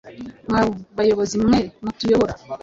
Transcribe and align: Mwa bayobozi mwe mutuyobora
Mwa 0.47 0.61
bayobozi 0.97 1.35
mwe 1.45 1.59
mutuyobora 1.83 2.33